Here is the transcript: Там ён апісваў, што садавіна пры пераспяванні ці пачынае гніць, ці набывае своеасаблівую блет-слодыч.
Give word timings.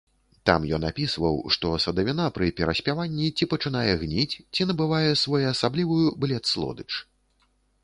Там 0.49 0.63
ён 0.77 0.85
апісваў, 0.87 1.35
што 1.55 1.73
садавіна 1.83 2.25
пры 2.37 2.47
пераспяванні 2.61 3.27
ці 3.37 3.49
пачынае 3.53 3.85
гніць, 4.05 4.35
ці 4.55 4.61
набывае 4.73 5.05
своеасаблівую 5.27 6.01
блет-слодыч. 6.25 6.91